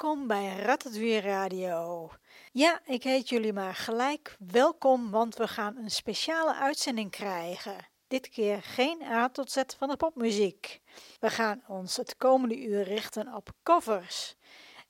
Welkom 0.00 0.26
bij 0.26 0.56
Ratatouille 0.56 1.20
Radio. 1.20 2.10
Ja, 2.52 2.80
ik 2.84 3.02
heet 3.02 3.28
jullie 3.28 3.52
maar 3.52 3.74
gelijk 3.74 4.36
welkom, 4.38 5.10
want 5.10 5.36
we 5.36 5.48
gaan 5.48 5.76
een 5.76 5.90
speciale 5.90 6.54
uitzending 6.54 7.10
krijgen. 7.10 7.76
Dit 8.08 8.28
keer 8.28 8.62
geen 8.62 9.02
A 9.02 9.28
tot 9.28 9.50
Z 9.50 9.62
van 9.78 9.88
de 9.88 9.96
popmuziek. 9.96 10.80
We 11.18 11.30
gaan 11.30 11.62
ons 11.66 11.96
het 11.96 12.16
komende 12.16 12.62
uur 12.62 12.82
richten 12.82 13.34
op 13.34 13.48
covers. 13.62 14.34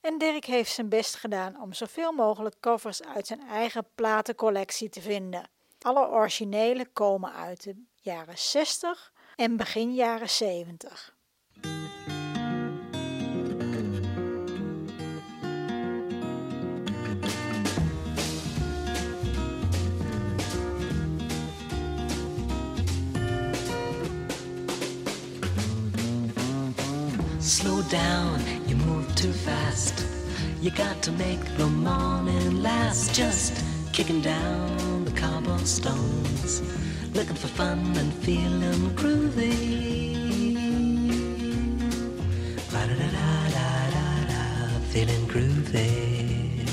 En 0.00 0.18
Dirk 0.18 0.44
heeft 0.44 0.72
zijn 0.72 0.88
best 0.88 1.14
gedaan 1.14 1.62
om 1.62 1.72
zoveel 1.72 2.12
mogelijk 2.12 2.56
covers 2.60 3.02
uit 3.02 3.26
zijn 3.26 3.40
eigen 3.48 3.86
platencollectie 3.94 4.88
te 4.88 5.00
vinden. 5.00 5.50
Alle 5.80 6.08
originele 6.08 6.86
komen 6.86 7.32
uit 7.32 7.62
de 7.62 7.84
jaren 7.94 8.38
60 8.38 9.12
en 9.36 9.56
begin 9.56 9.94
jaren 9.94 10.30
70. 10.30 11.18
Slow 27.50 27.82
down, 27.82 28.40
you 28.68 28.76
move 28.76 29.12
too 29.16 29.32
fast. 29.32 30.06
You 30.62 30.70
got 30.70 31.02
to 31.02 31.10
make 31.10 31.44
the 31.56 31.66
morning 31.66 32.62
last. 32.62 33.12
Just 33.12 33.64
kicking 33.92 34.20
down 34.20 35.04
the 35.04 35.10
cobblestones, 35.10 36.62
looking 37.12 37.34
for 37.34 37.48
fun 37.48 37.80
and 37.96 38.14
feeling 38.22 38.94
groovy. 38.94 40.54
La 42.72 42.86
da 42.86 42.94
da 42.94 43.08
da 43.16 43.50
da 43.56 43.90
da 43.96 44.06
da, 44.30 44.78
feeling 44.92 45.26
groovy. 45.26 46.68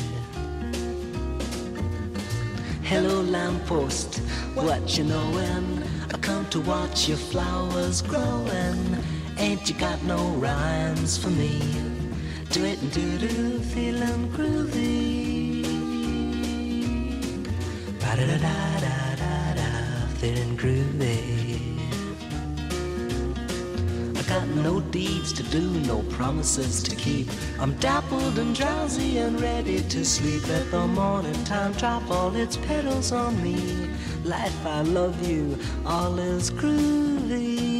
Hello, 2.84 3.22
lamppost, 3.22 4.20
what 4.54 4.96
you 4.96 5.06
knowin'? 5.06 5.84
I 6.14 6.18
come 6.20 6.46
to 6.52 6.62
watch 6.62 7.08
your 7.10 7.18
flowers 7.18 8.04
growin'. 8.04 9.17
Ain't 9.40 9.70
you 9.70 9.76
got 9.76 10.02
no 10.04 10.18
rhymes 10.38 11.16
for 11.16 11.30
me? 11.30 11.62
Do 12.50 12.66
it 12.66 12.82
and 12.82 12.92
do 12.92 13.20
do, 13.20 13.60
feeling 13.60 14.32
groovy. 14.32 15.62
Ba 18.00 18.16
da 18.18 18.26
da 18.26 18.38
da 18.38 18.80
da 18.80 19.16
da 19.16 19.54
da, 19.54 20.08
feeling 20.18 20.58
groovy. 20.58 21.78
I 24.18 24.22
got 24.24 24.48
no 24.48 24.80
deeds 24.80 25.32
to 25.34 25.44
do, 25.44 25.62
no 25.82 26.02
promises 26.10 26.82
to 26.82 26.96
keep. 26.96 27.30
I'm 27.60 27.76
dappled 27.76 28.40
and 28.40 28.56
drowsy 28.56 29.20
and 29.20 29.40
ready 29.40 29.82
to 29.82 30.04
sleep. 30.04 30.48
Let 30.48 30.72
the 30.72 30.88
morning 30.88 31.44
time 31.44 31.74
drop 31.74 32.10
all 32.10 32.36
its 32.36 32.58
petals 32.58 33.12
on 33.12 33.42
me. 33.44 33.88
Life, 34.24 34.66
I 34.66 34.82
love 34.82 35.28
you, 35.30 35.60
all 35.86 36.18
is 36.18 36.50
groovy. 36.50 37.77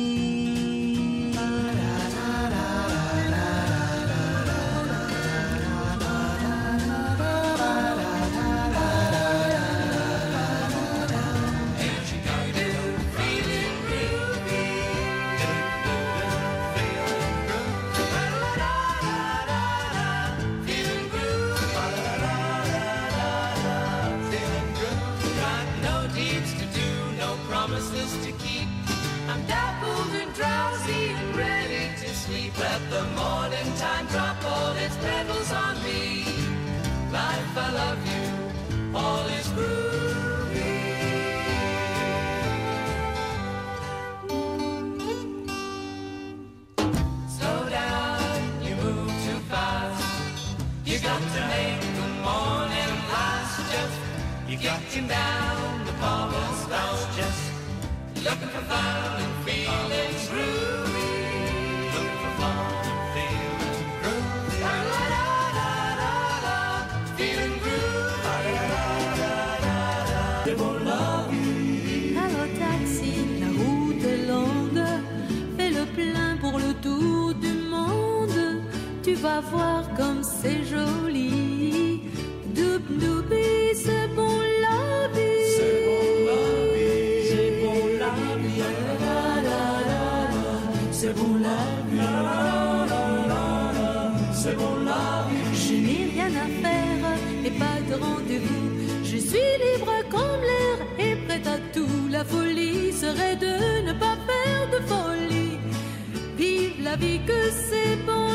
vie 107.00 107.20
que 107.26 107.52
c'est 107.52 107.96
bon. 108.06 108.27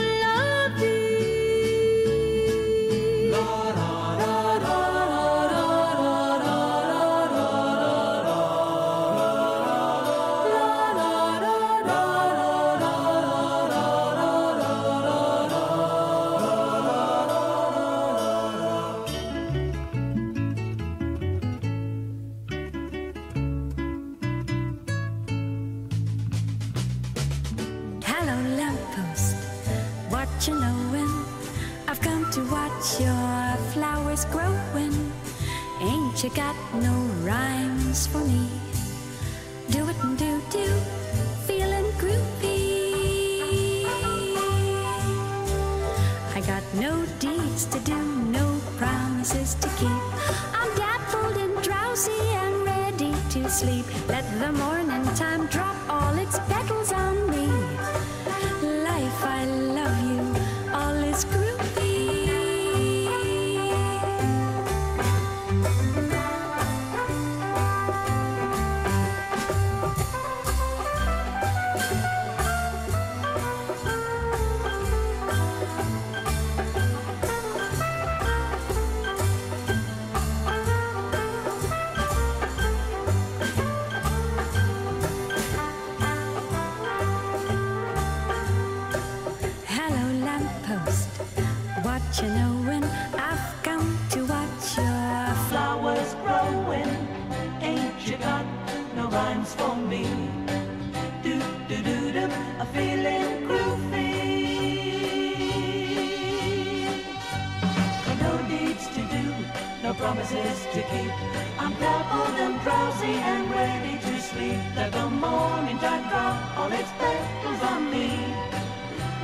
Promises 110.12 110.66
to 110.74 110.82
keep. 110.82 111.12
I'm 111.58 111.72
dappled 111.80 112.38
and 112.38 112.60
drowsy 112.60 113.14
and 113.30 113.50
ready 113.50 113.96
to 113.98 114.20
sleep. 114.20 114.58
Let 114.76 114.92
the 114.92 115.08
morning 115.08 115.78
tide 115.78 116.06
drop 116.10 116.58
all 116.58 116.72
its 116.72 116.90
petals 116.98 117.62
on 117.62 117.90
me. 117.90 118.08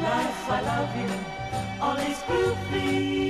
Life, 0.02 0.50
I 0.56 0.60
love 0.70 0.92
you, 1.00 1.10
all 1.82 1.96
is 1.98 2.18
groovy. 2.28 3.27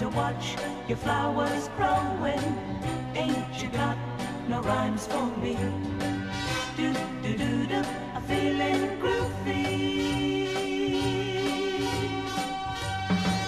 To 0.00 0.08
watch 0.08 0.56
your 0.88 0.96
flowers 0.96 1.68
growing. 1.76 2.46
Ain't 3.14 3.62
you 3.62 3.68
got 3.68 3.98
no 4.48 4.62
rhymes 4.62 5.06
for 5.06 5.26
me? 5.42 5.58
Do 6.74 6.94
do 7.22 7.36
do 7.36 7.66
do, 7.66 7.82
I'm 8.14 8.22
feeling 8.22 8.82
groovy. 9.02 9.60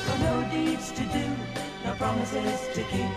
Got 0.07 0.19
no 0.29 0.35
deeds 0.51 0.93
to 0.93 1.05
do, 1.17 1.27
no 1.87 1.95
promises 1.95 2.61
to 2.75 2.83
keep. 2.93 3.13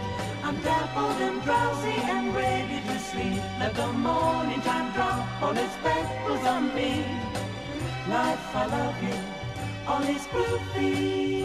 I'm 0.45 0.57
dappled 0.61 1.19
and 1.27 1.41
drowsy 1.43 1.97
and 2.15 2.33
ready 2.33 2.79
to 2.87 2.99
sleep. 2.99 3.41
Let 3.59 3.75
the 3.75 3.91
morning 3.91 4.61
time 4.61 4.93
drop 4.93 5.41
all 5.41 5.57
its 5.57 5.75
petals 5.83 6.45
on 6.45 6.73
me. 6.73 7.03
Life, 8.07 8.55
I 8.55 8.65
love 8.67 9.03
you 9.03 9.17
all 9.87 10.03
is 10.03 10.25
groovy. 10.27 11.44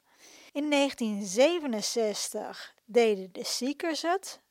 In 0.53 0.69
1967 0.69 2.75
deden 2.85 3.31
de 3.31 3.43
Seekers 3.43 4.01
het. 4.01 4.41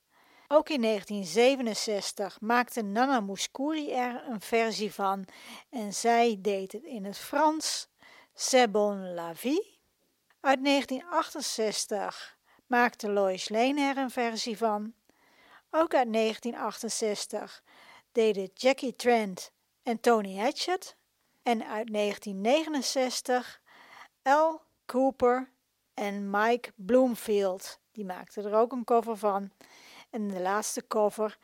Ook 0.48 0.68
in 0.68 0.82
1967 0.82 2.40
maakte 2.40 2.82
Nana 2.82 3.20
Mouskouri 3.20 3.92
er 3.92 4.24
een 4.28 4.40
versie 4.40 4.94
van 4.94 5.24
en 5.70 5.94
zij 5.94 6.36
deed 6.38 6.72
het 6.72 6.84
in 6.84 7.04
het 7.04 7.18
Frans 7.18 7.88
C'est 8.34 8.70
bon 8.70 9.14
la 9.14 9.34
vie. 9.34 9.78
Uit 10.40 10.64
1968 10.64 12.38
maakte 12.66 13.10
Lois 13.10 13.48
Lane 13.48 13.80
er 13.80 13.96
een 13.96 14.10
versie 14.10 14.56
van. 14.56 14.94
Ook 15.70 15.94
uit 15.94 16.12
1968 16.12 17.62
deden 18.12 18.50
Jackie 18.54 18.96
Trent 18.96 19.52
en 19.82 20.00
Tony 20.00 20.38
Hatchett. 20.38 20.96
En 21.42 21.64
uit 21.64 21.92
1969 21.92 23.60
Al 24.22 24.62
Cooper 24.86 25.50
en 26.00 26.30
Mike 26.30 26.72
Bloomfield. 26.76 27.80
Die 27.92 28.04
maakten 28.04 28.44
er 28.44 28.54
ook 28.54 28.72
een 28.72 28.84
cover 28.84 29.16
van. 29.16 29.50
En 30.10 30.28
de 30.28 30.40
laatste 30.40 30.86
cover, 30.86 31.38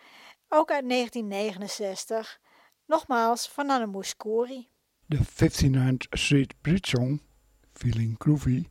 ook 0.48 0.70
uit 0.70 0.88
1969, 0.88 2.40
nogmaals 2.86 3.48
van 3.48 3.70
Anne 3.70 3.86
Mouskouri. 3.86 4.68
De 5.06 5.18
59th 5.18 6.08
Street 6.10 6.54
Bridge 6.60 6.96
Song, 6.96 7.22
Feeling 7.72 8.14
Groovy, 8.18 8.66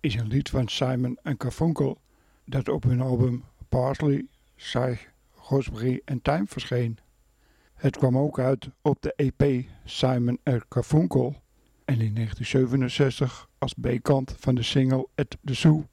is 0.00 0.14
een 0.14 0.26
lied 0.26 0.50
van 0.50 0.68
Simon 0.68 1.18
en 1.22 1.34
Garfunkel 1.38 2.00
dat 2.44 2.68
op 2.68 2.82
hun 2.82 3.00
album 3.00 3.44
Parsley, 3.68 4.26
Saig, 4.56 5.12
Gosbury 5.30 6.02
en 6.04 6.22
Time 6.22 6.46
verscheen. 6.46 6.98
Het 7.74 7.96
kwam 7.96 8.18
ook 8.18 8.38
uit 8.38 8.68
op 8.82 9.02
de 9.02 9.12
EP 9.16 9.64
Simon 9.84 10.38
en 10.42 10.64
Garfunkel 10.68 11.34
en 11.90 12.00
in 12.00 12.14
1967 12.14 13.48
als 13.58 13.74
B-kant 13.74 14.34
van 14.38 14.54
de 14.54 14.62
single 14.62 15.08
At 15.14 15.36
The 15.44 15.54
Zoo 15.54 15.86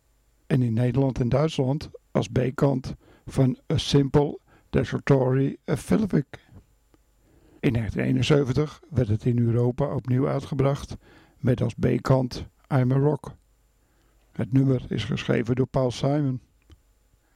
en 0.47 0.61
in 0.61 0.73
Nederland 0.73 1.19
en 1.19 1.29
Duitsland 1.29 1.89
als 2.11 2.27
B-kant 2.27 2.95
van 3.25 3.57
A 3.73 3.77
Simple 3.77 4.39
Desultory 4.69 5.57
Philippic. 5.65 6.25
In 7.59 7.73
1971 7.73 8.81
werd 8.89 9.07
het 9.07 9.25
in 9.25 9.39
Europa 9.39 9.95
opnieuw 9.95 10.27
uitgebracht 10.27 10.95
met 11.37 11.61
als 11.61 11.73
B-kant 11.73 12.45
I'm 12.73 12.91
a 12.91 12.97
Rock. 12.97 13.31
Het 14.31 14.53
nummer 14.53 14.85
is 14.89 15.03
geschreven 15.03 15.55
door 15.55 15.67
Paul 15.67 15.91
Simon. 15.91 16.41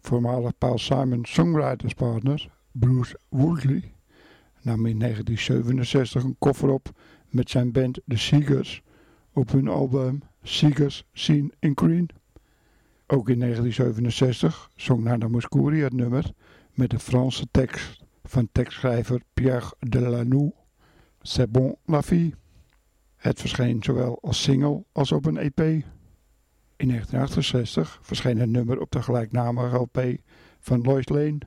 Voormalig 0.02 0.58
Paul 0.58 0.78
Simon 0.78 1.26
songwriterspartner 1.26 2.52
Bruce 2.72 3.20
Woodley 3.30 3.94
nam 4.64 4.86
in 4.86 5.00
1967 5.00 6.24
een 6.24 6.36
koffer 6.40 6.70
op 6.70 6.90
met 7.28 7.50
zijn 7.50 7.72
band 7.72 8.00
The 8.08 8.18
Seegers 8.18 8.82
op 9.34 9.52
hun 9.52 9.68
album 9.68 10.22
Seegers 10.44 11.06
Seen 11.14 11.54
in 11.60 11.72
Green. 11.76 12.10
Ook 13.08 13.30
in 13.30 13.40
1967 13.40 14.72
zong 14.76 15.04
Nana 15.04 15.28
Mouskouri 15.28 15.82
het 15.82 15.94
nummer 15.94 16.32
met 16.74 16.90
de 16.90 17.00
Franse 17.00 17.48
tekst 17.52 18.04
van 18.24 18.50
tekstschrijver 18.52 19.22
Pierre 19.34 19.74
Delanoux, 19.80 20.56
C'est 21.22 21.52
bon 21.52 21.76
la 21.86 22.02
vie. 22.02 22.36
Het 23.16 23.40
verscheen 23.40 23.84
zowel 23.84 24.20
als 24.22 24.44
single 24.44 24.84
als 24.92 25.12
op 25.12 25.26
een 25.26 25.38
EP. 25.38 25.60
In 25.60 26.88
1968 26.88 28.00
verscheen 28.02 28.40
het 28.40 28.50
nummer 28.50 28.80
op 28.80 28.92
de 28.92 29.02
gelijknamige 29.02 29.76
LP 29.76 30.02
van 30.60 30.82
Lois 30.82 31.10
Lane. 31.10 31.38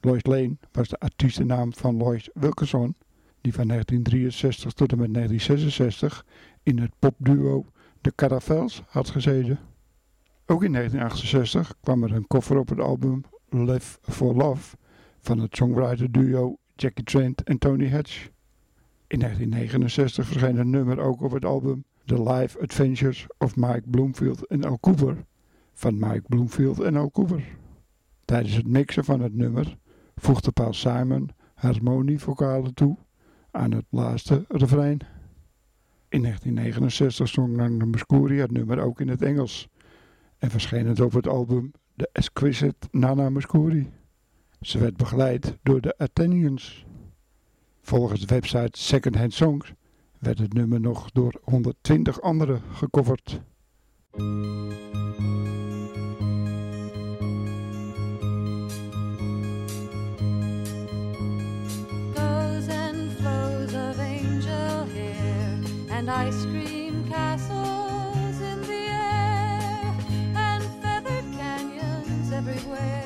Lois 0.00 0.26
Lane 0.26 0.56
was 0.72 0.88
de 0.88 0.98
artiestennaam 0.98 1.74
van 1.74 1.96
Lois 1.96 2.28
Wilkerson, 2.34 2.94
die 3.40 3.54
van 3.54 3.68
1963 3.68 4.72
tot 4.72 4.92
en 4.92 4.98
met 4.98 5.14
1966 5.14 6.24
in 6.62 6.78
het 6.78 6.90
popduo 6.98 7.66
The 8.00 8.12
Caravels 8.14 8.82
had 8.86 9.10
gezeten. 9.10 9.58
Ook 10.46 10.62
in 10.64 10.72
1968 10.72 11.74
kwam 11.80 12.02
er 12.02 12.12
een 12.12 12.26
koffer 12.26 12.58
op 12.58 12.68
het 12.68 12.80
album 12.80 13.24
Live 13.48 13.98
for 14.02 14.34
Love 14.34 14.76
van 15.20 15.38
het 15.38 15.56
songwriter 15.56 16.12
duo 16.12 16.56
Jackie 16.74 17.04
Trent 17.04 17.42
en 17.42 17.58
Tony 17.58 17.90
Hatch. 17.90 18.28
In 19.06 19.18
1969 19.18 20.26
verscheen 20.26 20.56
een 20.56 20.70
nummer 20.70 20.98
ook 20.98 21.22
op 21.22 21.30
het 21.30 21.44
album 21.44 21.84
The 22.04 22.22
Life 22.22 22.60
Adventures 22.60 23.26
of 23.38 23.56
Mike 23.56 23.82
Bloomfield 23.86 24.46
en 24.46 24.64
Al 24.64 24.80
Cooper 24.80 25.24
van 25.72 25.98
Mike 25.98 26.22
Bloomfield 26.28 26.80
en 26.80 26.96
Al 26.96 27.10
Cooper. 27.10 27.44
Tijdens 28.24 28.54
het 28.54 28.68
mixen 28.68 29.04
van 29.04 29.20
het 29.20 29.34
nummer 29.34 29.78
voegde 30.20 30.52
Paul 30.52 30.72
Simon 30.72 31.30
harmonievokalen 31.54 32.74
toe 32.74 32.96
aan 33.50 33.72
het 33.72 33.84
laatste 33.88 34.44
refrein. 34.48 34.98
In 36.08 36.22
1969 36.22 37.28
zong 37.28 37.56
Nana 37.56 37.84
Muscuri 37.84 38.38
het 38.38 38.50
nummer 38.50 38.80
ook 38.80 39.00
in 39.00 39.08
het 39.08 39.22
Engels 39.22 39.68
en 40.38 40.50
verscheen 40.50 40.86
het 40.86 41.00
op 41.00 41.12
het 41.12 41.28
album 41.28 41.72
The 41.96 42.08
Exquisite 42.12 42.88
Nana 42.90 43.30
Muscuri. 43.30 43.90
Ze 44.60 44.78
werd 44.78 44.96
begeleid 44.96 45.58
door 45.62 45.80
de 45.80 45.98
Athenians. 45.98 46.86
Volgens 47.80 48.20
de 48.20 48.34
website 48.34 48.78
Secondhand 48.78 49.32
Songs 49.32 49.72
werd 50.18 50.38
het 50.38 50.52
nummer 50.52 50.80
nog 50.80 51.10
door 51.10 51.40
120 51.42 52.20
anderen 52.20 52.62
gecoverd. 52.72 53.40
Ice 66.10 66.44
cream 66.46 67.08
castles 67.08 68.40
in 68.40 68.60
the 68.62 68.88
air 68.88 69.94
and 70.34 70.64
feathered 70.82 71.24
canyons 71.36 72.32
everywhere. 72.32 72.99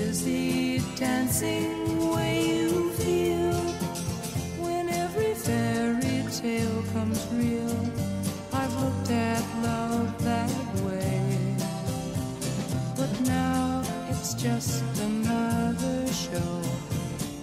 Dizzy 0.00 0.80
dancing 0.96 2.10
way 2.14 2.34
you 2.52 2.90
feel 3.00 3.60
when 4.64 4.88
every 4.88 5.34
fairy 5.34 6.24
tale 6.40 6.82
comes 6.94 7.20
real. 7.32 7.78
I've 8.60 8.74
looked 8.82 9.10
at 9.10 9.44
love 9.68 10.08
that 10.24 10.56
way, 10.86 11.20
but 12.96 13.12
now 13.38 13.82
it's 14.10 14.32
just 14.34 14.82
another 15.10 15.98
show. 16.24 16.54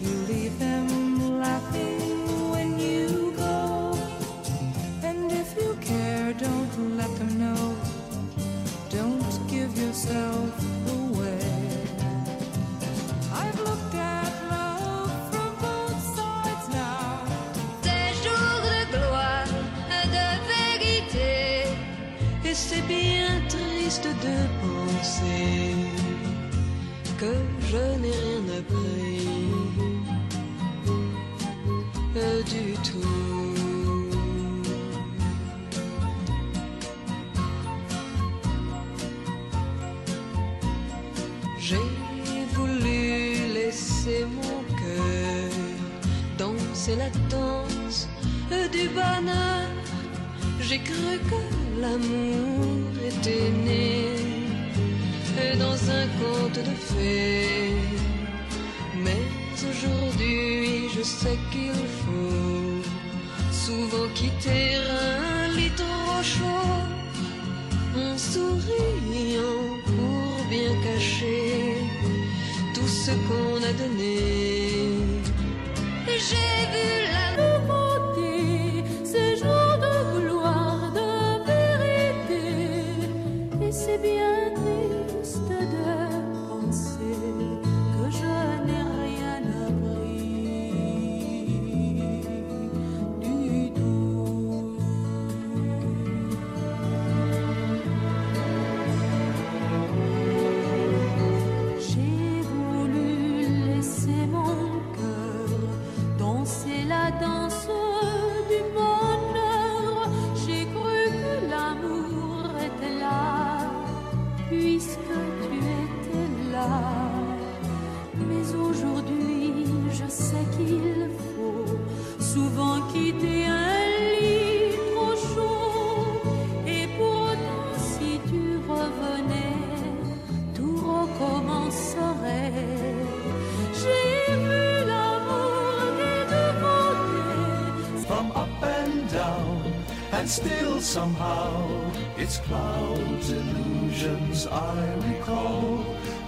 You 0.01 0.13
leave 0.31 0.57
them 0.57 1.39
laughing 1.39 2.49
when 2.53 2.79
you 2.79 3.33
go. 3.37 3.93
And 5.03 5.31
if 5.31 5.49
you 5.61 5.77
care, 5.81 6.33
don't 6.33 6.97
let 6.97 7.11
them 7.19 7.31
know. 7.43 7.63
Don't 8.89 9.35
give 9.47 9.77
yourself 9.77 10.56
que 27.17 27.33
je 27.69 27.83
n'ai 28.01 28.11
rien 28.11 28.43
appris 28.59 29.27
du 32.45 32.73
tout. 32.83 33.53
J'ai 41.59 41.77
voulu 42.53 43.53
laisser 43.53 44.25
mon 44.25 44.63
cœur 44.81 45.51
danser 46.37 46.95
la 46.95 47.09
danse 47.29 48.07
du 48.71 48.89
bonheur. 48.89 49.67
J'ai 50.61 50.79
cru 50.79 51.19
que 51.29 51.81
l'amour 51.81 52.91
était 53.05 53.51
né 53.65 54.06
dans 55.55 55.79
un 55.99 56.07
conte 56.19 56.59
de 56.69 56.75
fées. 56.87 57.75
Mais 59.03 59.21
aujourd'hui, 59.69 60.89
je 60.95 61.03
sais 61.03 61.37
qu'il 61.51 61.73
faut 62.01 62.81
souvent 63.51 64.07
quitter 64.13 64.75
un 64.75 65.47
lit 65.55 65.71
trop 65.71 66.21
chaud 66.23 66.75
en 67.95 68.17
souriant 68.17 69.63
pour 69.85 70.45
bien 70.49 70.73
cacher 70.83 71.75
tout 72.73 72.87
ce 72.87 73.11
qu'on 73.27 73.57
a 73.63 73.73
donné. 73.73 74.19
J'ai 76.07 76.59
vu 76.73 77.06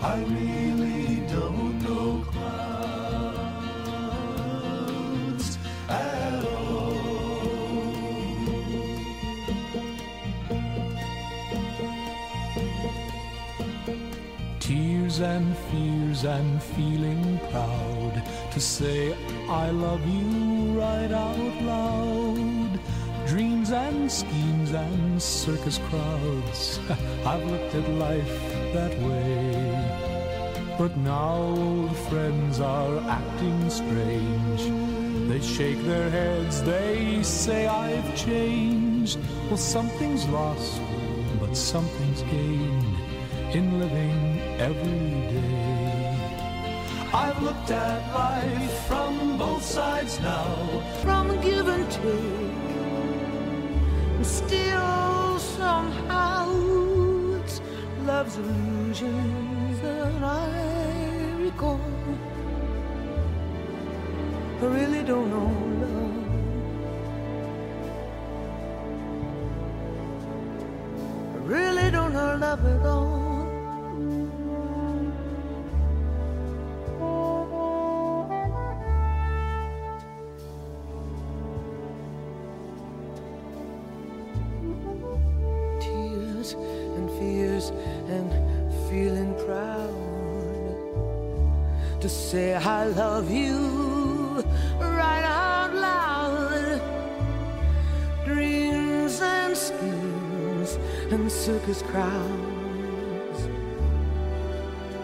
I 0.02 0.24
really 0.24 1.18
don't 1.28 1.82
know 1.82 2.24
clouds 2.32 2.78
at 5.90 6.46
all. 6.46 6.96
Tears 14.60 15.20
and 15.20 15.58
fears 15.58 16.24
and 16.24 16.64
feeling 16.64 17.40
proud 17.52 18.24
to 18.52 18.60
say 18.60 19.14
I 19.50 19.70
love 19.72 20.08
you 20.08 20.80
right 20.80 21.12
out 21.12 21.62
loud. 21.64 22.80
Dreams 23.28 23.72
and 23.72 24.10
schemes 24.10 24.72
and 24.72 25.22
circus 25.22 25.78
crowds. 25.90 26.80
I've 27.26 27.44
looked 27.46 27.76
at 27.76 27.90
life 27.90 28.74
that 28.74 28.98
way. 29.02 29.89
But 30.80 30.96
now 30.96 31.36
old 31.36 31.94
friends 32.08 32.62
are 32.62 33.00
acting 33.00 33.70
strange. 33.70 34.62
They 35.28 35.42
shake 35.42 35.84
their 35.84 36.10
heads, 36.10 36.64
they 36.64 37.22
say 37.22 37.68
I've 37.68 38.16
changed. 38.16 39.20
Well, 39.50 39.58
something's 39.58 40.26
lost, 40.30 40.80
but 41.38 41.58
something's 41.58 42.22
gained 42.22 42.96
in 43.54 43.78
living 43.78 44.40
every 44.58 45.10
day. 45.34 46.18
I've 47.14 47.44
looked 47.44 47.72
at 47.72 48.14
life 48.14 48.88
from 48.88 49.38
both 49.38 49.64
sides 49.64 50.18
now, 50.22 50.82
from 51.04 51.42
give 51.42 51.68
and 51.68 51.92
take. 51.92 52.56
And 54.16 54.26
still, 54.26 55.40
somehow, 55.40 56.79
love's 58.10 58.38
illusions 58.38 59.82
that 59.82 60.24
I 60.24 60.50
recall. 61.46 61.80
I 64.62 64.66
really 64.78 65.04
don't 65.12 65.30
know 65.36 65.52
love. 65.82 66.18
I 71.36 71.40
really 71.56 71.92
don't 71.92 72.14
know 72.14 72.30
love 72.46 72.66
at 72.74 72.86
all. 72.94 73.29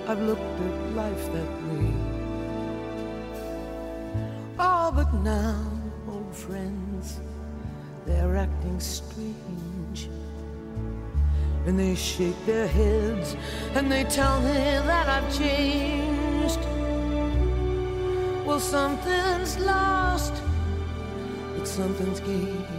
I've 0.07 0.21
looked 0.21 0.41
at 0.41 0.95
life 0.95 1.25
that 1.33 1.51
way. 1.67 1.93
Oh, 4.59 4.91
but 4.93 5.11
now, 5.15 5.59
old 6.07 6.35
friends, 6.35 7.19
they're 8.05 8.35
acting 8.35 8.79
strange. 8.79 10.09
And 11.65 11.79
they 11.79 11.95
shake 11.95 12.37
their 12.45 12.67
heads 12.67 13.35
and 13.73 13.91
they 13.91 14.03
tell 14.03 14.39
me 14.41 14.53
that 14.53 15.09
I've 15.09 15.35
changed. 15.35 16.59
Well, 18.45 18.59
something's 18.59 19.57
lost, 19.57 20.35
but 21.57 21.67
something's 21.67 22.19
gained 22.19 22.74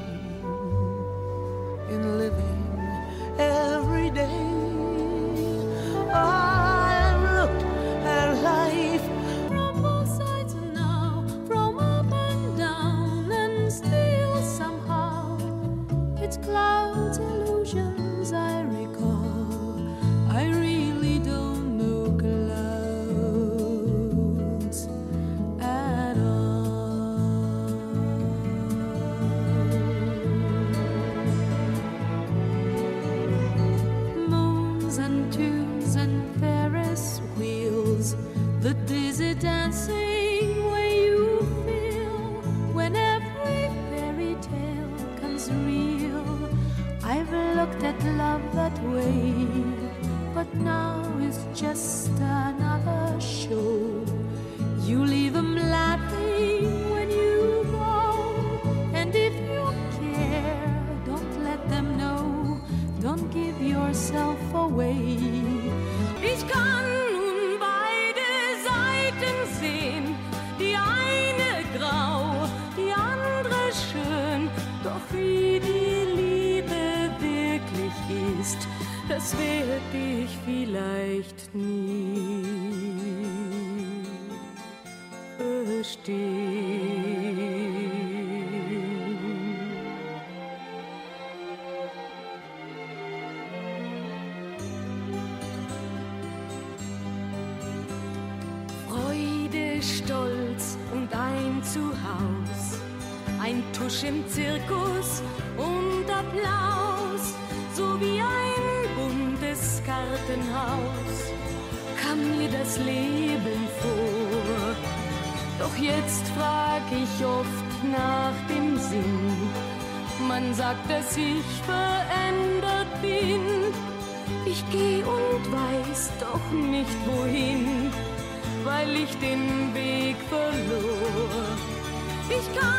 Just 132.47 132.61
come. 132.61 132.76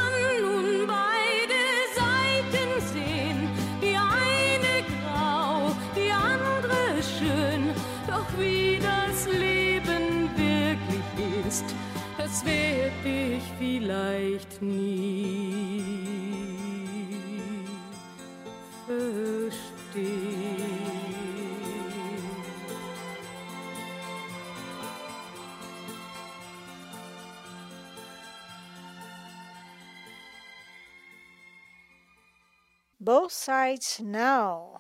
Sides 33.30 34.00
Now. 34.04 34.76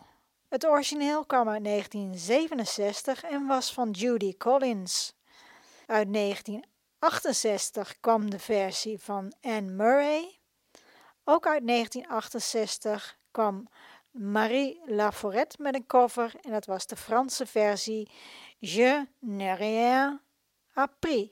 Het 0.47 0.65
origineel 0.65 1.25
kwam 1.25 1.49
uit 1.49 1.63
1967 1.63 3.23
en 3.23 3.47
was 3.47 3.73
van 3.73 3.91
Judy 3.91 4.38
Collins. 4.38 5.13
Uit 5.86 6.13
1968 6.13 7.99
kwam 7.99 8.29
de 8.29 8.39
versie 8.39 8.99
van 8.99 9.33
Anne 9.41 9.71
Murray. 9.71 10.39
Ook 11.23 11.47
uit 11.47 11.67
1968 11.67 13.17
kwam 13.31 13.67
Marie 14.12 14.81
Laforette 14.86 15.62
met 15.62 15.75
een 15.75 15.86
cover 15.86 16.36
en 16.41 16.51
dat 16.51 16.65
was 16.65 16.88
de 16.88 16.95
Franse 16.95 17.45
versie 17.45 18.12
Je 18.60 19.07
n'ai 19.19 19.55
rien 19.55 20.21
appris. 20.73 21.29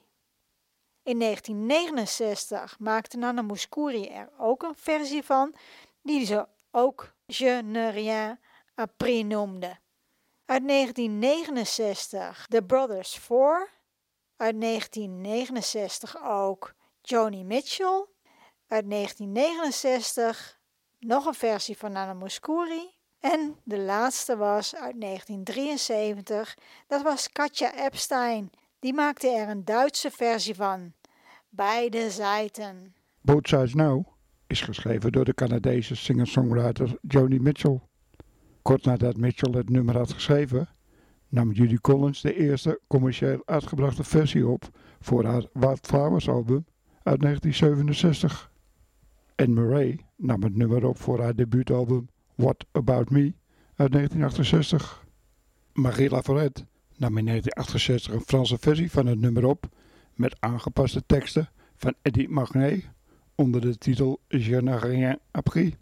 In 1.04 1.20
1969 1.20 2.80
maakte 2.80 3.18
Nana 3.18 3.42
Mouskouri 3.42 4.08
er 4.08 4.30
ook 4.38 4.64
een 4.64 4.76
versie 4.76 5.24
van, 5.24 5.56
die 6.02 6.26
ze 6.26 6.48
ook 6.76 7.14
Je 7.26 7.62
ne 7.64 7.90
rien 7.90 8.40
appris 8.76 9.24
noemde. 9.24 9.78
Uit 10.46 10.68
1969 10.68 12.46
The 12.50 12.62
Brothers 12.62 13.18
Four. 13.18 13.70
Uit 14.36 14.62
1969 14.62 16.24
ook 16.24 16.74
Joni 17.02 17.44
Mitchell. 17.44 18.06
Uit 18.68 18.90
1969 18.90 20.60
nog 21.00 21.26
een 21.26 21.34
versie 21.34 21.78
van 21.78 21.92
Nana 21.92 22.14
Mouskouri. 22.14 22.94
En 23.20 23.60
de 23.64 23.80
laatste 23.80 24.38
was 24.38 24.76
uit 24.76 25.02
1973. 25.02 26.58
Dat 26.88 27.02
was 27.02 27.32
Katja 27.32 27.74
Epstein. 27.74 28.52
Die 28.80 28.94
maakte 28.94 29.30
er 29.30 29.50
een 29.50 29.66
Duitse 29.66 30.12
versie 30.12 30.56
van. 30.56 30.94
Beide 31.50 32.10
zijten. 32.10 32.96
Both 33.22 33.48
Sides 33.48 33.74
Now 33.74 34.15
is 34.48 34.62
geschreven 34.62 35.12
door 35.12 35.26
de 35.26 35.34
Canadese 35.34 35.96
singer-songwriter 35.96 36.98
Joni 37.02 37.40
Mitchell. 37.40 37.80
Kort 38.62 38.86
nadat 38.86 39.18
Mitchell 39.18 39.52
het 39.52 39.70
nummer 39.70 39.98
had 39.98 40.14
geschreven, 40.14 40.68
nam 41.30 41.52
Judy 41.52 41.76
Collins 41.76 42.22
de 42.22 42.36
eerste 42.36 42.80
commercieel 42.88 43.42
uitgebrachte 43.46 44.04
versie 44.04 44.48
op 44.48 44.70
voor 45.00 45.26
haar 45.26 45.44
Wildflowers 45.54 46.30
album 46.30 46.66
uit 47.04 47.22
1967. 47.22 48.52
En 49.36 49.54
Murray 49.54 50.00
nam 50.16 50.44
het 50.44 50.56
nummer 50.56 50.86
op 50.86 50.98
voor 50.98 51.22
haar 51.22 51.36
debuutalbum 51.36 52.10
What 52.36 52.66
About 52.72 53.10
Me 53.10 53.34
uit 53.76 53.92
1968. 53.92 55.06
Marie 55.74 56.10
Laforette 56.10 56.66
nam 56.98 57.18
in 57.18 57.26
1968 57.26 58.14
een 58.14 58.22
Franse 58.22 58.58
versie 58.58 58.92
van 58.92 59.06
het 59.06 59.20
nummer 59.20 59.46
op 59.46 59.70
met 60.14 60.36
aangepaste 60.40 61.06
teksten 61.06 61.50
van 61.76 61.94
Eddie 62.02 62.30
Magnet 62.30 62.84
onder 63.36 63.62
de 63.62 63.78
titel 63.78 64.20
Je 64.28 64.62
n'ai 64.62 64.80
rien 64.80 65.20
appris. 65.32 65.74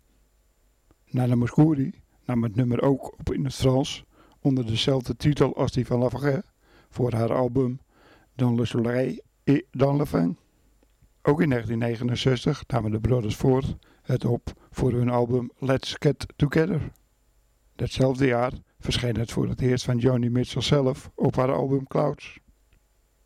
Nana 1.10 1.36
Mouskouri 1.36 1.94
nam 2.26 2.44
het 2.44 2.56
nummer 2.56 2.82
ook 2.82 3.14
op 3.20 3.34
in 3.34 3.44
het 3.44 3.56
Frans 3.56 4.04
onder 4.40 4.66
dezelfde 4.66 5.16
titel 5.16 5.56
als 5.56 5.72
die 5.72 5.86
van 5.86 6.00
Laforette 6.00 6.46
voor 6.90 7.14
haar 7.14 7.34
album 7.34 7.80
Dans 8.36 8.60
le 8.60 8.66
soleil 8.66 9.22
et 9.44 9.66
dans 9.72 9.98
le 9.98 10.06
vin. 10.06 10.38
Ook 11.22 11.42
in 11.42 11.50
1969 11.50 12.64
namen 12.68 12.92
de 12.92 13.00
Brothers 13.00 13.36
Ford 13.36 13.76
het 14.02 14.26
op 14.26 14.68
voor 14.72 14.92
hun 14.92 15.10
album 15.10 15.52
Let's 15.60 15.96
Get 16.00 16.26
Together. 16.36 16.92
Datzelfde 17.76 18.26
jaar 18.26 18.52
verscheen 18.80 19.18
het 19.18 19.32
voor 19.32 19.48
het 19.48 19.62
eerst 19.62 19.86
van 19.86 19.98
Joni 19.98 20.30
Mitchell 20.30 20.62
zelf 20.62 21.12
op 21.16 21.36
haar 21.36 21.54
album 21.54 21.88
Clouds. 21.88 22.40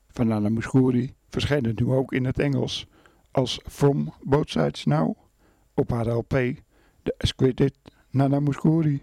Van 0.07 0.27
Nana 0.27 0.49
Mouskouri 0.49 1.13
verscheen 1.29 1.65
het 1.65 1.79
nu 1.79 1.85
ook 1.85 2.13
in 2.13 2.25
het 2.25 2.39
Engels 2.39 2.87
als 3.31 3.59
From 3.65 4.13
Both 4.21 4.49
Sides 4.49 4.85
Now 4.85 5.17
op 5.73 5.91
haar 5.91 6.07
LP 6.07 6.29
The 7.03 7.15
Exquisite 7.17 7.73
Nana 8.09 8.39
Mouskouri. 8.39 9.01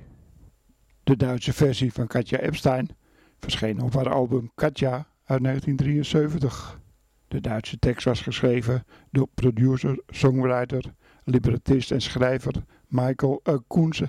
De 1.02 1.16
Duitse 1.16 1.52
versie 1.52 1.92
van 1.92 2.06
Katja 2.06 2.38
Epstein 2.38 2.88
verscheen 3.38 3.80
op 3.80 3.94
haar 3.94 4.12
album 4.12 4.50
Katja 4.54 5.06
uit 5.24 5.42
1973. 5.42 6.80
De 7.28 7.40
Duitse 7.40 7.78
tekst 7.78 8.04
was 8.04 8.20
geschreven 8.20 8.84
door 9.10 9.28
producer, 9.34 10.02
songwriter, 10.08 10.94
librettist 11.24 11.90
en 11.90 12.02
schrijver 12.02 12.54
Michael 12.88 13.42
Koense. 13.66 14.08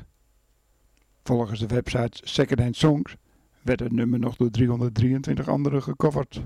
Volgens 1.23 1.60
de 1.60 1.67
website 1.67 2.21
Secondhand 2.23 2.75
Songs 2.75 3.15
werd 3.62 3.80
het 3.80 3.91
nummer 3.91 4.19
nog 4.19 4.36
door 4.36 4.49
323 4.49 5.47
anderen 5.47 5.84
gecoverd. 5.84 6.41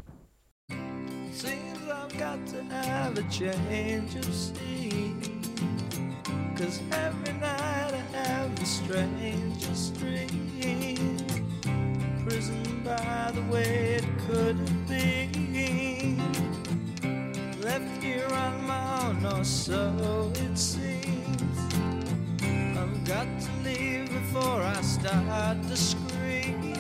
Have 3.09 3.17
a 3.17 3.29
change 3.31 4.15
of 4.15 4.33
scene. 4.35 5.41
Cause 6.55 6.79
every 6.91 7.33
night 7.33 7.91
I 7.91 8.17
have 8.17 8.55
the 8.55 8.65
strangest 8.65 9.97
dream. 9.97 11.17
Prisoned 12.27 12.83
by 12.83 13.31
the 13.33 13.41
way 13.51 13.99
it 13.99 14.05
couldn't 14.27 14.85
be. 14.87 16.19
Left 17.63 18.03
here 18.03 18.27
on 18.27 18.63
my 18.65 19.07
own, 19.07 19.25
or 19.25 19.43
so 19.43 20.31
it 20.35 20.55
seems. 20.55 21.57
I've 22.77 23.03
got 23.05 23.27
to 23.41 23.51
leave 23.63 24.07
before 24.09 24.61
I 24.61 24.81
start 24.81 25.63
to 25.63 25.77
scream. 25.77 26.75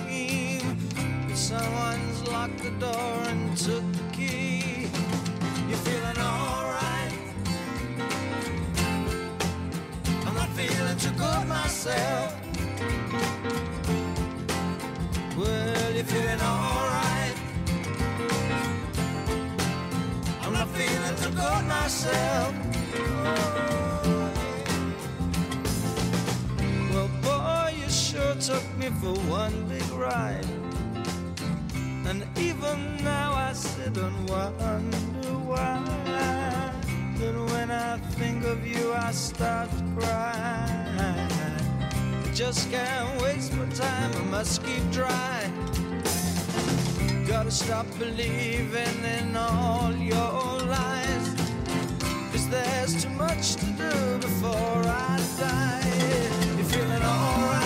Someone's 1.33 2.27
locked 2.27 2.59
the 2.59 2.71
door 2.71 3.23
and 3.25 3.57
took 3.57 3.83
the 3.93 4.15
key. 4.15 4.78
And 32.09 32.25
even 32.39 33.03
now 33.03 33.33
I 33.33 33.53
sit 33.53 33.95
and 33.95 34.27
wonder. 34.27 35.08
When 37.35 37.69
I 37.69 37.97
think 38.17 38.43
of 38.45 38.65
you, 38.65 38.93
I 38.93 39.11
start 39.11 39.69
to 39.69 39.83
cry. 39.99 40.33
I 42.25 42.31
just 42.33 42.71
can't 42.71 43.21
waste 43.21 43.53
my 43.53 43.65
time, 43.69 44.11
I 44.15 44.21
must 44.31 44.63
keep 44.63 44.91
trying. 44.91 45.53
Gotta 47.27 47.51
stop 47.51 47.85
believing 47.99 49.03
in 49.17 49.35
all 49.35 49.93
your 49.93 50.59
lies. 50.75 51.35
Cause 52.31 52.49
there's 52.49 53.03
too 53.03 53.11
much 53.11 53.55
to 53.57 53.65
do 53.65 54.17
before 54.17 54.81
I 54.85 55.19
die. 55.39 56.55
You're 56.57 56.65
feeling 56.65 57.03
alright. 57.03 57.58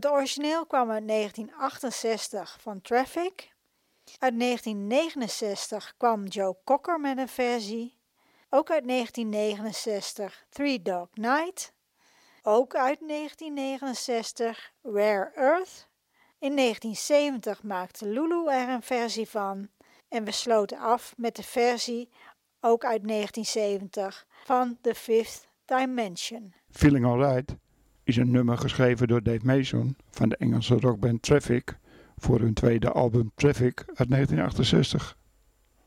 Het 0.00 0.10
origineel 0.10 0.66
kwam 0.66 0.90
uit 0.90 1.08
1968 1.08 2.58
van 2.60 2.80
Traffic. 2.80 3.52
Uit 4.18 4.40
1969 4.40 5.94
kwam 5.96 6.26
Joe 6.26 6.56
Cocker 6.64 7.00
met 7.00 7.18
een 7.18 7.28
versie. 7.28 7.98
Ook 8.50 8.70
uit 8.70 8.88
1969 8.88 10.46
Three 10.48 10.82
Dog 10.82 11.08
Night. 11.12 11.72
Ook 12.42 12.74
uit 12.74 12.98
1969 13.08 14.72
Rare 14.82 15.30
Earth. 15.34 15.88
In 16.38 16.56
1970 16.56 17.62
maakte 17.62 18.06
Lulu 18.06 18.48
er 18.48 18.68
een 18.68 18.82
versie 18.82 19.28
van. 19.28 19.68
En 20.08 20.24
we 20.24 20.30
sloten 20.30 20.78
af 20.78 21.14
met 21.16 21.36
de 21.36 21.42
versie, 21.42 22.08
ook 22.60 22.84
uit 22.84 23.08
1970, 23.08 24.26
van 24.44 24.78
The 24.80 24.94
Fifth 24.94 25.48
Dimension. 25.64 26.54
Feeling 26.70 27.06
Alright 27.06 27.54
is 28.10 28.16
een 28.16 28.30
nummer 28.30 28.58
geschreven 28.58 29.08
door 29.08 29.22
Dave 29.22 29.46
Mason 29.46 29.96
van 30.10 30.28
de 30.28 30.36
Engelse 30.36 30.74
rockband 30.74 31.22
Traffic 31.22 31.78
voor 32.16 32.40
hun 32.40 32.54
tweede 32.54 32.90
album 32.90 33.30
Traffic 33.34 33.84
uit 33.86 34.10
1968. 34.10 35.16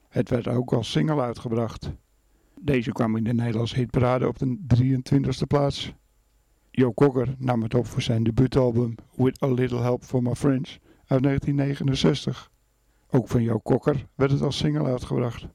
Het 0.09 0.29
werd 0.29 0.47
ook 0.47 0.73
als 0.73 0.91
single 0.91 1.21
uitgebracht. 1.21 1.91
Deze 2.59 2.91
kwam 2.91 3.17
in 3.17 3.23
de 3.23 3.33
Nederlandse 3.33 3.75
hitparade 3.75 4.27
op 4.27 4.38
de 4.39 4.57
23e 4.75 5.47
plaats. 5.47 5.93
Joe 6.71 6.93
Cocker 6.93 7.36
nam 7.38 7.62
het 7.62 7.73
op 7.73 7.88
voor 7.88 8.01
zijn 8.01 8.23
debuutalbum 8.23 8.95
With 9.15 9.43
a 9.43 9.47
Little 9.47 9.81
Help 9.81 10.03
from 10.03 10.23
My 10.23 10.36
Friends 10.36 10.79
uit 11.05 11.23
1969. 11.23 12.51
Ook 13.09 13.27
van 13.27 13.43
Joe 13.43 13.62
Cocker 13.62 14.07
werd 14.15 14.31
het 14.31 14.41
als 14.41 14.57
single 14.57 14.86
uitgebracht. 14.86 15.47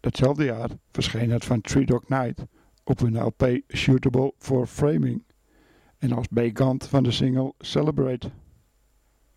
Datzelfde 0.00 0.44
jaar 0.44 0.70
verscheen 0.92 1.30
het 1.30 1.44
van 1.44 1.60
Three 1.60 1.86
Dog 1.86 2.08
Night 2.08 2.44
op 2.84 2.98
hun 2.98 3.22
LP 3.22 3.60
Suitable 3.68 4.32
for 4.38 4.66
Framing 4.66 5.26
en 5.98 6.12
als 6.12 6.26
B-kant 6.26 6.86
van 6.86 7.02
de 7.02 7.10
single 7.10 7.52
Celebrate. 7.58 8.30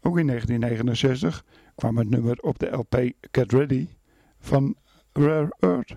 Ook 0.02 0.18
in 0.18 0.28
1969 0.28 1.46
kwam 1.76 1.98
het 1.98 2.10
nummer 2.10 2.38
op 2.42 2.60
de 2.60 2.70
LP 2.70 3.12
Get 3.32 3.52
Ready 3.52 3.88
van 4.40 4.76
Rare 5.14 5.56
Earth. 5.60 5.96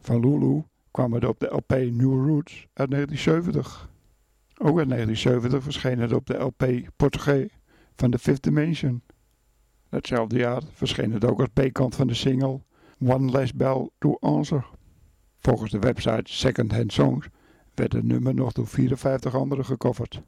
Van 0.00 0.20
Lulu 0.20 0.62
kwam 0.90 1.12
het 1.12 1.24
op 1.24 1.40
de 1.40 1.46
LP 1.46 1.70
New 1.70 2.26
Roots 2.26 2.66
uit 2.72 2.90
1970. 2.90 3.88
Ook 4.58 4.80
in 4.80 4.88
1970 4.88 5.62
verscheen 5.62 5.98
het 5.98 6.12
op 6.12 6.26
de 6.26 6.36
LP 6.36 6.66
Portugee 6.96 7.52
van 7.96 8.10
The 8.10 8.18
Fifth 8.18 8.42
Dimension. 8.42 9.02
Datzelfde 9.88 10.38
jaar 10.38 10.62
verscheen 10.72 11.12
het 11.12 11.24
ook 11.24 11.40
als 11.40 11.48
B-kant 11.54 11.94
van 11.94 12.06
de 12.06 12.14
single 12.14 12.60
One 13.06 13.30
Less 13.30 13.54
Bell 13.54 13.90
to 13.98 14.16
Answer. 14.20 14.66
Volgens 15.38 15.70
de 15.70 15.78
website 15.78 16.32
Second 16.32 16.72
Hand 16.72 16.92
Songs 16.92 17.28
werd 17.74 17.92
het 17.92 18.04
nummer 18.04 18.34
nog 18.34 18.52
door 18.52 18.66
54 18.66 19.34
anderen 19.34 19.64
gecoverd. 19.64 20.22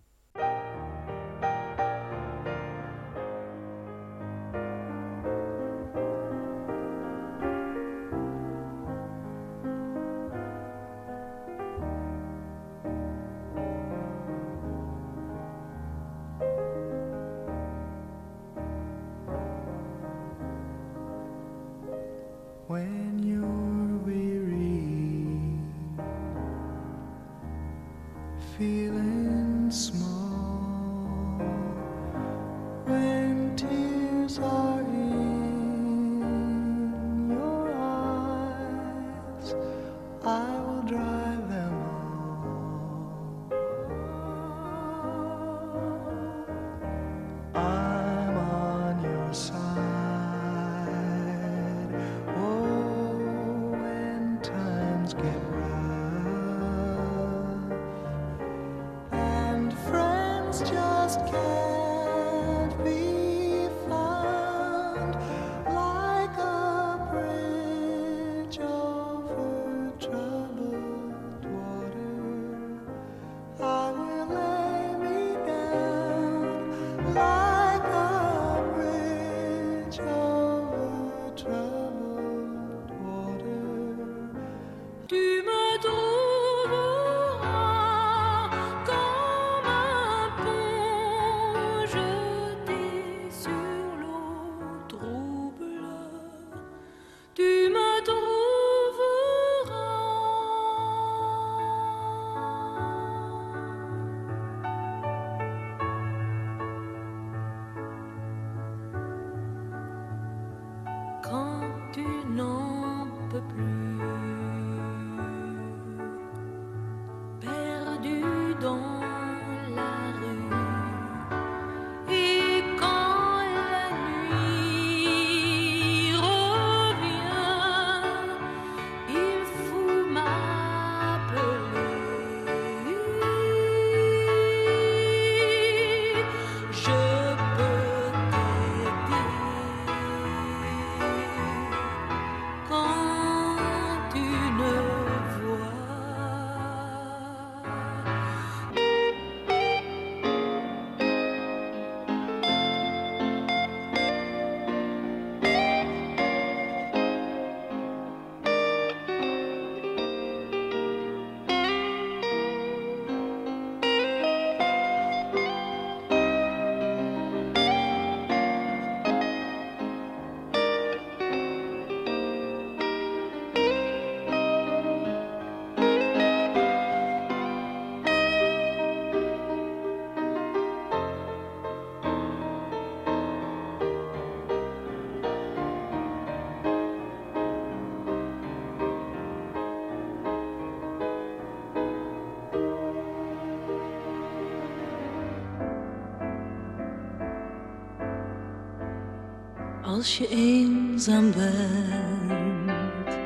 Als 200.02 200.18
je 200.18 200.28
eenzaam 200.28 201.32
bent 201.32 203.16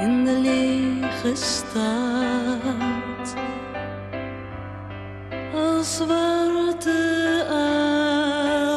in 0.00 0.24
de 0.24 0.38
lege 0.38 1.34
stad, 1.34 3.34
als 5.54 5.96
zwarte 5.96 7.44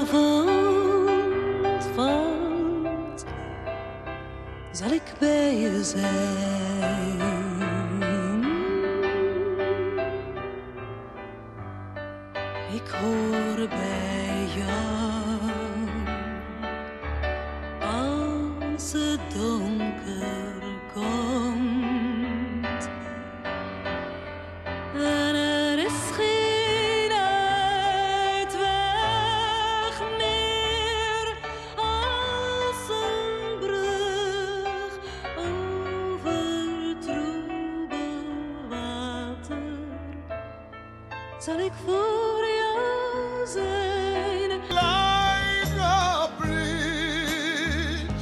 avond 0.01 1.83
valt, 1.95 3.25
zal 4.71 4.91
ik 4.91 5.13
bij 5.19 5.57
je 5.57 5.83
zijn. 5.83 7.17
Ik 12.73 12.87
hoor 12.87 13.18
zal 41.49 41.59
ik 41.59 41.71
voor 41.85 42.45
jou 42.59 43.47
like 44.69 45.79
a 45.79 46.29
bridge 46.37 48.13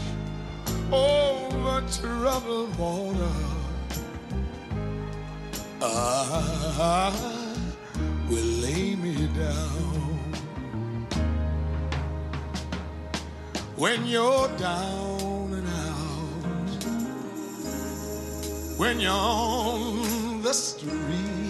over 0.90 1.84
troubled 1.90 2.76
water. 2.78 3.36
I 5.82 7.12
will 8.30 8.52
lay 8.62 8.96
me 8.96 9.30
down 9.36 10.20
when 13.76 14.06
you're 14.06 14.50
down 14.58 15.54
and 15.54 15.68
out, 15.68 16.84
when 18.78 19.00
you're 19.00 19.12
on 19.12 20.42
the 20.42 20.54
street. 20.54 21.47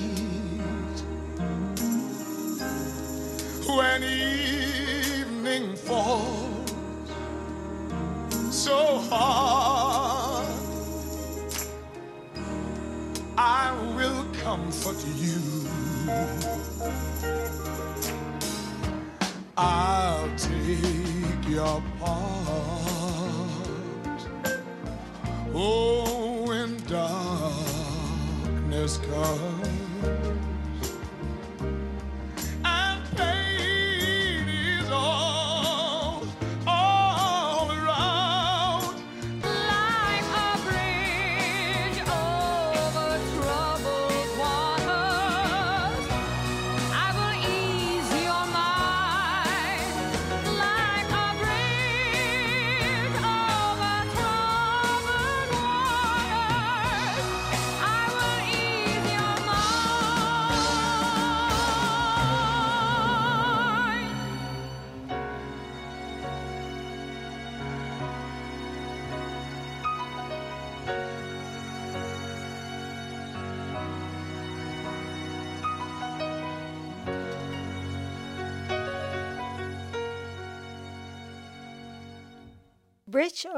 When 3.78 4.04
evening 4.04 5.76
falls 5.76 6.74
so 8.50 8.98
hard, 9.08 10.48
I 13.38 13.72
will 13.96 14.26
comfort 14.42 14.98
you. 15.24 15.68
I'll 19.56 20.28
take 20.38 21.48
your 21.48 21.84
part. 22.00 22.18
Oh, 25.54 26.46
when 26.48 26.78
darkness 26.88 28.98
comes 28.98 30.37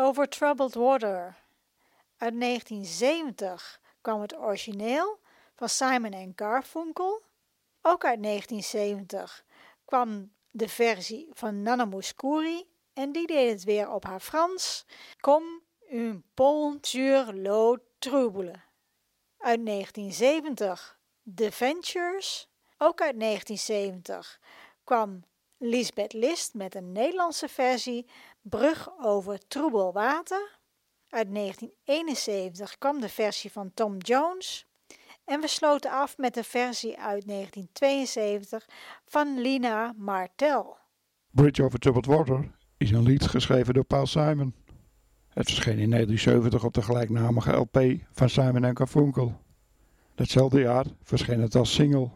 over 0.09 0.29
Troubled 0.29 0.73
Water. 0.73 1.35
Uit 2.17 2.39
1970 2.39 3.79
kwam 4.01 4.21
het 4.21 4.37
origineel 4.37 5.19
van 5.55 5.69
Simon 5.69 6.33
Garfunkel. 6.35 7.21
Ook 7.81 8.05
uit 8.05 8.23
1970 8.23 9.45
kwam 9.85 10.31
de 10.51 10.69
versie 10.69 11.29
van 11.31 11.61
Nana 11.61 11.85
Mouskouri 11.85 12.67
en 12.93 13.11
die 13.11 13.27
deed 13.27 13.51
het 13.51 13.63
weer 13.63 13.91
op 13.91 14.03
haar 14.05 14.19
Frans. 14.19 14.85
Comme 15.19 15.61
un 15.91 16.23
pont 16.33 16.87
sur 16.87 17.33
l'eau 17.33 17.79
trouble. 17.99 18.61
Uit 19.37 19.65
1970 19.65 20.99
The 21.35 21.51
Ventures. 21.51 22.49
Ook 22.77 23.01
uit 23.01 23.19
1970 23.19 24.39
kwam 24.83 25.23
Lisbeth 25.57 26.13
List 26.13 26.53
met 26.53 26.75
een 26.75 26.91
Nederlandse 26.91 27.47
versie 27.47 28.05
Brug 28.49 28.89
over 29.01 29.47
troebel 29.47 29.93
water. 29.93 30.59
Uit 31.09 31.33
1971 31.33 32.77
kwam 32.77 33.01
de 33.01 33.09
versie 33.09 33.51
van 33.51 33.71
Tom 33.73 33.97
Jones. 33.97 34.67
En 35.25 35.41
we 35.41 35.47
sloten 35.47 35.91
af 35.91 36.17
met 36.17 36.33
de 36.33 36.43
versie 36.43 36.99
uit 36.99 37.27
1972 37.27 38.67
van 39.05 39.41
Lina 39.41 39.93
Martel. 39.97 40.77
Bridge 41.29 41.63
over 41.63 41.79
Troubled 41.79 42.05
Water 42.05 42.51
is 42.77 42.91
een 42.91 43.03
lied 43.03 43.27
geschreven 43.27 43.73
door 43.73 43.83
Paul 43.83 44.05
Simon. 44.05 44.53
Het 45.29 45.45
verscheen 45.45 45.79
in 45.79 45.89
1970 45.89 46.63
op 46.63 46.73
de 46.73 46.81
gelijknamige 46.81 47.51
LP 47.51 47.79
van 48.11 48.29
Simon 48.29 48.77
Garfunkel. 48.77 49.41
Datzelfde 50.15 50.59
jaar 50.59 50.85
verscheen 51.03 51.41
het 51.41 51.55
als 51.55 51.73
single. 51.73 52.09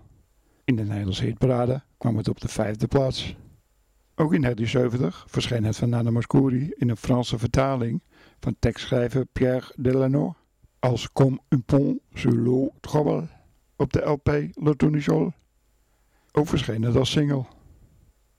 In 0.65 0.75
de 0.75 0.83
Nederlandse 0.83 1.23
hitparade 1.23 1.83
kwam 1.97 2.17
het 2.17 2.27
op 2.27 2.41
de 2.41 2.47
vijfde 2.47 2.87
plaats. 2.87 3.35
Ook 4.15 4.33
in 4.33 4.41
1970 4.41 5.25
verscheen 5.27 5.63
het 5.63 5.77
van 5.77 5.89
Nana 5.89 6.11
Mouskouri 6.11 6.73
in 6.75 6.89
een 6.89 6.97
Franse 6.97 7.37
vertaling 7.37 8.01
van 8.39 8.55
tekstschrijver 8.59 9.25
Pierre 9.25 9.73
Delano 9.75 10.35
als 10.79 11.11
Comme 11.11 11.39
un 11.49 11.63
pont 11.63 11.99
sur 12.13 12.31
l'eau 12.31 12.71
trouble 12.79 13.27
op 13.75 13.93
de 13.93 13.99
LP 13.99 14.27
Le 14.53 14.75
Tournesol. 14.75 15.33
Ook 16.31 16.47
verscheen 16.47 16.81
het 16.81 16.95
als 16.95 17.11
single. 17.11 17.45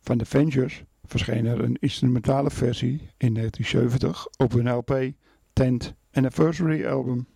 Van 0.01 0.19
The 0.19 0.25
Ventures 0.25 0.85
verscheen 1.05 1.47
er 1.47 1.65
een 1.65 1.77
instrumentale 1.81 2.51
versie 2.51 3.09
in 3.17 3.35
1970 3.35 4.27
op 4.37 4.53
hun 4.53 4.71
LP 4.71 5.13
10th 5.63 5.93
Anniversary 6.13 6.87
Album. 6.87 7.27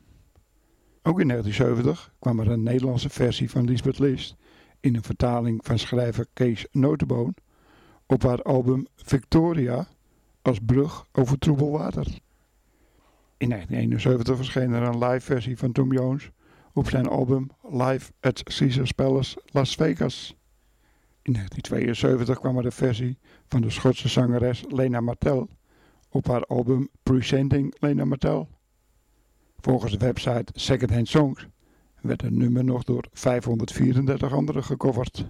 Ook 1.02 1.20
in 1.20 1.28
1970 1.28 2.12
kwam 2.18 2.40
er 2.40 2.50
een 2.50 2.62
Nederlandse 2.62 3.08
versie 3.08 3.50
van 3.50 3.64
Lisbeth 3.64 3.98
List 3.98 4.36
in 4.80 4.94
een 4.94 5.02
vertaling 5.02 5.64
van 5.64 5.78
schrijver 5.78 6.26
Kees 6.32 6.66
Notenboon 6.70 7.34
op 8.08 8.22
haar 8.22 8.42
album 8.42 8.86
Victoria 8.94 9.88
als 10.42 10.58
brug 10.66 11.06
over 11.12 11.38
troebel 11.38 11.70
water. 11.70 12.06
In 13.36 13.48
1971 13.48 14.36
verscheen 14.36 14.72
er 14.72 14.82
een 14.82 15.04
live 15.04 15.20
versie 15.20 15.58
van 15.58 15.72
Tom 15.72 15.92
Jones 15.92 16.30
op 16.72 16.88
zijn 16.88 17.06
album 17.06 17.50
Live 17.70 18.12
at 18.20 18.42
Caesars 18.42 18.92
Palace 18.92 19.42
Las 19.46 19.74
Vegas. 19.74 20.36
In 21.22 21.32
1972 21.32 22.38
kwam 22.38 22.58
er 22.58 22.64
een 22.64 22.72
versie 22.72 23.18
van 23.46 23.60
de 23.60 23.70
Schotse 23.70 24.08
zangeres 24.08 24.64
Lena 24.68 25.00
Martel 25.00 25.48
op 26.08 26.26
haar 26.26 26.44
album 26.44 26.88
Presenting 27.02 27.74
Lena 27.78 28.04
Martel. 28.04 28.48
Volgens 29.56 29.92
de 29.92 29.98
website 29.98 30.52
Secondhand 30.54 31.08
Songs 31.08 31.46
werd 32.00 32.22
het 32.22 32.32
nummer 32.32 32.64
nog 32.64 32.84
door 32.84 33.04
534 33.12 34.32
anderen 34.32 34.64
gecoverd. 34.64 35.26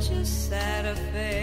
Such 0.00 0.16
a 0.16 0.24
sad 0.24 0.86
affair, 0.86 1.39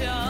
show. 0.00 0.29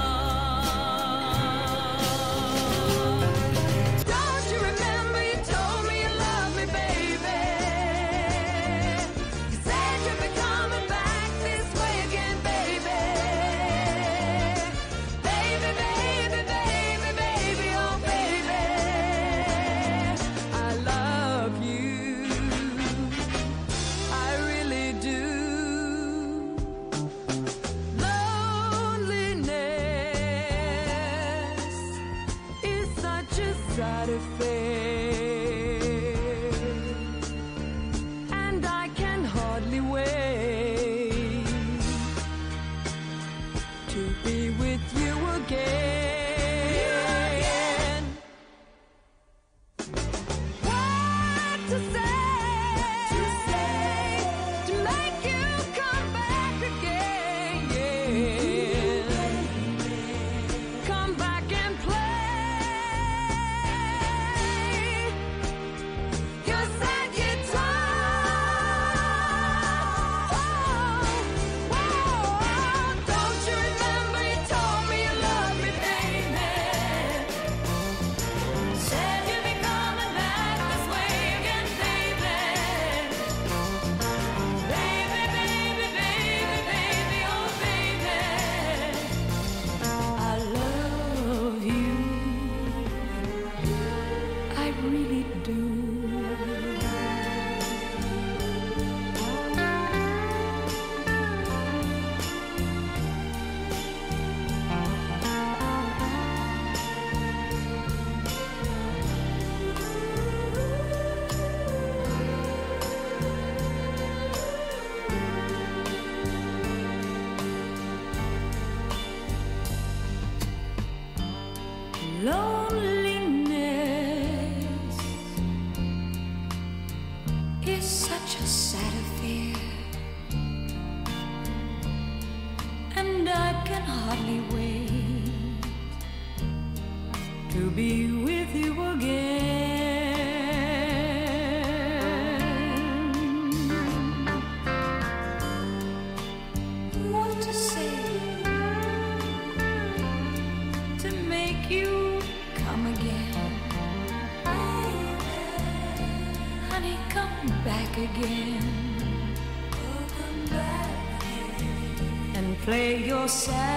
yourself. 163.20 163.69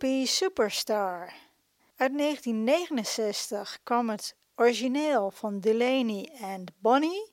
Superstar. 0.00 1.32
Uit 1.96 2.18
1969 2.18 3.80
kwam 3.82 4.10
het 4.10 4.36
origineel 4.56 5.30
van 5.30 5.60
Delaney 5.60 6.30
en 6.40 6.64
Bonnie 6.78 7.32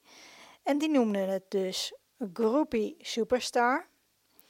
en 0.63 0.77
die 0.77 0.89
noemden 0.89 1.29
het 1.29 1.43
dus 1.49 1.93
Groupie 2.33 2.95
Superstar. 2.99 3.87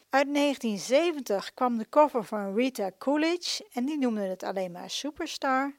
Uit 0.10 0.34
1970 0.34 1.54
kwam 1.54 1.78
de 1.78 1.90
cover 1.90 2.24
van 2.24 2.56
Rita 2.56 2.92
Coolidge 2.98 3.68
en 3.72 3.86
die 3.86 3.98
noemden 3.98 4.30
het 4.30 4.44
alleen 4.44 4.72
maar 4.72 4.90
Superstar. 4.90 5.76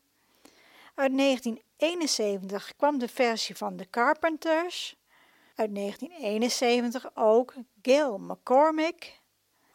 Uit 0.94 1.16
1971 1.18 2.76
kwam 2.76 2.98
de 2.98 3.08
versie 3.08 3.56
van 3.56 3.76
The 3.76 3.90
Carpenters. 3.90 4.96
Uit 5.54 5.74
1971 5.74 7.10
ook 7.14 7.54
Gail 7.82 8.18
McCormick. 8.18 9.24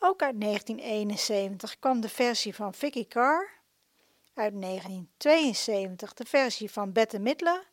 Ook 0.04 0.22
uit 0.22 0.42
1971 0.42 1.80
kwam 1.80 2.02
de 2.02 2.10
versie 2.10 2.56
van 2.56 2.74
Vicky 2.74 3.08
Carr. 3.08 3.50
Uit 4.34 4.62
1972 4.62 6.14
de 6.14 6.26
versie 6.26 6.72
van 6.72 6.92
Bette 6.92 7.20
Midler. 7.20 7.70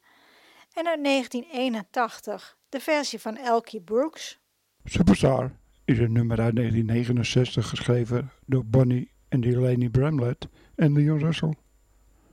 En 0.73 0.87
uit 0.87 1.05
1981 1.05 2.59
de 2.69 2.81
versie 2.81 3.21
van 3.21 3.37
Elkie 3.37 3.81
Brooks. 3.81 4.39
Superstar 4.85 5.53
is 5.85 5.99
een 5.99 6.13
nummer 6.13 6.41
uit 6.41 6.57
1969 6.57 7.69
geschreven 7.69 8.31
door 8.47 8.65
Bonnie 8.65 9.13
en 9.29 9.41
Delaney 9.41 9.89
Bramlett 9.89 10.49
en 10.75 10.93
Leon 10.93 11.19
Russell. 11.19 11.55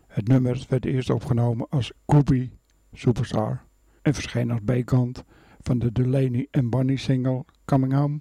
Het 0.08 0.28
nummer 0.28 0.66
werd 0.70 0.86
eerst 0.86 1.10
opgenomen 1.10 1.70
als 1.70 1.92
Groupie 2.06 2.60
Superstar 2.94 3.64
en 4.02 4.14
verscheen 4.14 4.52
als 4.52 4.62
B-kant 4.66 5.24
van 5.60 5.80
de 5.80 5.92
Delaney 5.92 6.48
en 6.52 6.70
Bonnie 6.70 6.98
single 6.98 7.46
Coming 7.66 7.94
Home. 7.94 8.20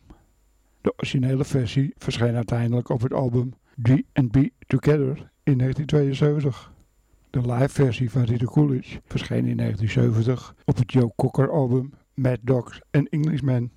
De 0.85 0.93
originele 0.97 1.45
versie 1.45 1.95
verscheen 1.97 2.35
uiteindelijk 2.35 2.89
op 2.89 3.01
het 3.01 3.13
album 3.13 3.55
G&B 3.83 4.49
Together 4.67 5.31
in 5.43 5.59
1972. 5.59 6.73
De 7.31 7.41
live 7.41 7.69
versie 7.69 8.11
van 8.11 8.23
Rita 8.23 8.45
Coolidge 8.45 9.01
verscheen 9.05 9.47
in 9.47 9.57
1970 9.57 10.55
op 10.65 10.77
het 10.77 10.93
Joe 10.93 11.13
Cocker 11.17 11.51
album 11.51 11.93
Mad 12.15 12.39
Dogs 12.43 12.81
and 12.91 13.09
Englishmen. 13.09 13.73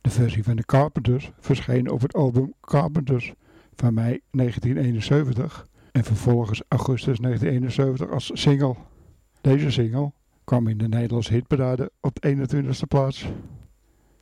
De 0.00 0.10
versie 0.10 0.44
van 0.44 0.56
de 0.56 0.64
Carpenters 0.64 1.30
verscheen 1.38 1.90
op 1.90 2.00
het 2.00 2.14
album 2.14 2.54
Carpenters 2.60 3.32
van 3.74 3.94
mei 3.94 4.20
1971 4.30 5.66
en 5.92 6.04
vervolgens 6.04 6.62
augustus 6.68 7.18
1971 7.18 8.10
als 8.10 8.30
single. 8.34 8.76
Deze 9.40 9.70
single 9.70 10.12
kwam 10.44 10.68
in 10.68 10.78
de 10.78 10.88
Nederlandse 10.88 11.32
hitparade 11.32 11.90
op 12.00 12.20
de 12.20 12.36
21ste 12.36 12.88
plaats. 12.88 13.28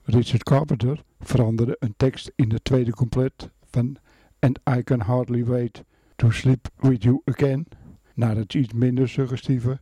Richard 0.09 0.43
Carpenter 0.43 1.05
veranderde 1.21 1.77
een 1.79 1.95
tekst 1.97 2.33
in 2.35 2.49
de 2.49 2.63
tweede 2.63 2.93
couplet 2.93 3.51
van 3.65 3.97
And 4.39 4.59
I 4.77 4.83
Can 4.83 5.01
Hardly 5.01 5.45
Wait 5.45 5.85
to 6.17 6.31
Sleep 6.31 6.69
With 6.77 7.03
You 7.03 7.21
Again 7.25 7.67
naar 8.15 8.37
het 8.37 8.55
iets 8.55 8.73
minder 8.73 9.09
suggestieve 9.09 9.81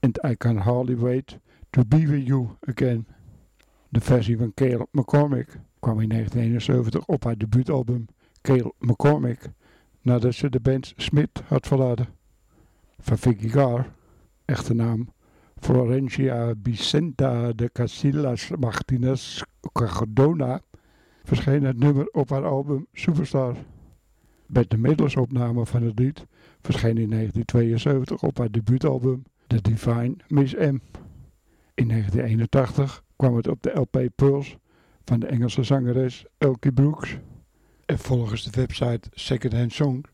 And 0.00 0.24
I 0.24 0.36
Can 0.36 0.56
Hardly 0.56 0.96
Wait 0.96 1.38
to 1.70 1.82
Be 1.84 2.06
With 2.06 2.26
You 2.26 2.48
Again. 2.60 3.06
De 3.88 4.00
versie 4.00 4.36
van 4.36 4.54
Cale 4.54 4.86
McCormick 4.90 5.60
kwam 5.80 6.00
in 6.00 6.08
1971 6.08 7.06
op 7.06 7.24
haar 7.24 7.38
debuutalbum 7.38 8.06
Cale 8.40 8.72
McCormick 8.78 9.50
nadat 10.00 10.34
ze 10.34 10.50
de 10.50 10.60
band 10.60 10.92
Smith 10.96 11.42
had 11.46 11.66
verlaten. 11.66 12.06
Van 12.98 13.18
Vicky 13.18 13.48
Carr, 13.48 13.86
echte 14.44 14.74
naam 14.74 15.08
Florencia 15.60 16.54
Vicenta 16.62 17.52
de 17.52 17.70
Casillas 17.72 18.50
Martinez 18.58 19.42
Cardona, 19.72 20.60
verscheen 21.22 21.64
het 21.64 21.78
nummer 21.78 22.08
op 22.12 22.30
haar 22.30 22.44
album 22.44 22.86
Superstar. 22.92 23.56
Bette 24.46 24.76
Midlers 24.76 25.16
opname 25.16 25.66
van 25.66 25.82
het 25.82 25.98
lied 25.98 26.26
verscheen 26.60 26.98
in 26.98 27.10
1972 27.10 28.22
op 28.22 28.38
haar 28.38 28.50
debuutalbum 28.50 29.22
The 29.46 29.60
Divine 29.60 30.16
Miss 30.28 30.54
M. 30.54 30.78
In 31.74 31.88
1981 31.88 33.02
kwam 33.16 33.36
het 33.36 33.48
op 33.48 33.62
de 33.62 33.70
LP 33.70 34.08
Pearls 34.14 34.56
van 35.04 35.20
de 35.20 35.26
Engelse 35.26 35.62
zangeres 35.62 36.24
Elkie 36.38 36.72
Brooks. 36.72 37.18
En 37.86 37.98
volgens 37.98 38.44
de 38.44 38.50
website 38.50 39.08
Secondhand 39.10 39.72
Song 39.72 40.04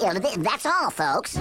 That's 0.02 0.66
all, 0.66 0.90
folks. 0.90 1.38